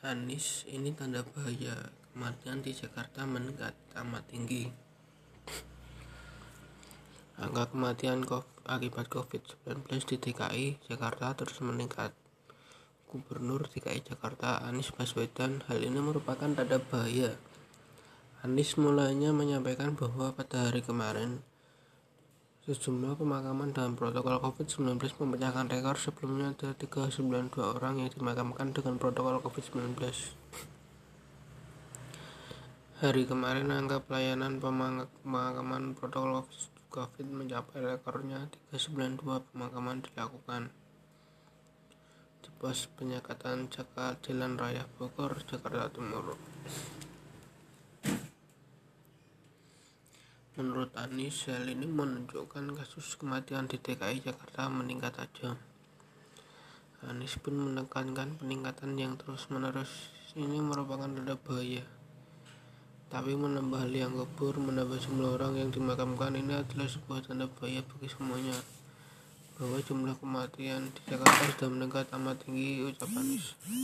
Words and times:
Anies 0.00 0.64
ini 0.64 0.96
tanda 0.96 1.20
bahaya 1.20 1.76
kematian 2.16 2.64
di 2.64 2.72
Jakarta 2.72 3.28
meningkat 3.28 3.76
amat 4.00 4.24
tinggi. 4.32 4.72
Angka 7.36 7.68
kematian 7.68 8.24
akibat 8.64 9.12
COVID-19 9.12 9.84
di 10.08 10.16
DKI 10.16 10.66
Jakarta 10.88 11.36
terus 11.36 11.60
meningkat. 11.60 12.16
Gubernur 13.12 13.68
DKI 13.68 14.00
Jakarta 14.16 14.64
Anies 14.64 14.88
Baswedan 14.88 15.60
hal 15.68 15.84
ini 15.84 16.00
merupakan 16.00 16.48
tanda 16.48 16.80
bahaya. 16.80 17.36
Anies 18.40 18.80
mulanya 18.80 19.36
menyampaikan 19.36 20.00
bahwa 20.00 20.32
pada 20.32 20.72
hari 20.72 20.80
kemarin 20.80 21.44
Sejumlah 22.60 23.16
pemakaman 23.16 23.72
dalam 23.72 23.96
protokol 23.96 24.36
COVID-19 24.36 25.00
memecahkan 25.00 25.72
rekor 25.72 25.96
sebelumnya 25.96 26.52
ada 26.52 26.76
392 26.76 27.56
orang 27.56 28.04
yang 28.04 28.12
dimakamkan 28.12 28.76
dengan 28.76 29.00
protokol 29.00 29.40
COVID-19. 29.40 29.96
Hari 33.00 33.22
kemarin 33.24 33.72
angka 33.72 34.04
pelayanan 34.04 34.60
pemakaman 34.60 35.96
protokol 35.96 36.44
COVID 36.92 37.32
mencapai 37.32 37.80
rekornya 37.80 38.52
392 38.76 39.40
pemakaman 39.56 40.04
dilakukan 40.04 40.68
di 42.44 42.50
pos 42.60 42.92
penyekatan 42.92 43.72
Jakarta 43.72 44.20
Jalan 44.20 44.60
Raya 44.60 44.84
Bogor, 45.00 45.32
Jakarta 45.48 45.88
Timur. 45.96 46.36
Menurut 50.60 50.92
Anies, 50.92 51.48
hal 51.48 51.64
ini 51.72 51.88
menunjukkan 51.88 52.76
kasus 52.76 53.16
kematian 53.16 53.64
di 53.64 53.80
DKI 53.80 54.20
Jakarta 54.20 54.68
meningkat 54.68 55.16
tajam. 55.16 55.56
Anies 57.00 57.40
pun 57.40 57.56
menekankan 57.56 58.36
peningkatan 58.36 58.92
yang 59.00 59.16
terus-menerus 59.16 60.12
ini 60.36 60.60
merupakan 60.60 61.08
tanda 61.08 61.32
bahaya. 61.32 61.80
Tapi 63.08 63.40
menambah 63.40 63.88
liang 63.88 64.12
kubur, 64.12 64.60
menambah 64.60 65.00
jumlah 65.00 65.40
orang 65.40 65.64
yang 65.64 65.72
dimakamkan 65.72 66.36
ini 66.36 66.52
adalah 66.52 66.92
sebuah 66.92 67.24
tanda 67.24 67.48
bahaya 67.48 67.80
bagi 67.80 68.12
semuanya. 68.12 68.60
Bahwa 69.56 69.80
jumlah 69.80 70.12
kematian 70.20 70.92
di 70.92 71.00
Jakarta 71.08 71.56
sudah 71.56 71.68
meningkat 71.72 72.12
amat 72.20 72.36
tinggi, 72.44 72.84
ucap 72.84 73.08
Anies. 73.16 73.56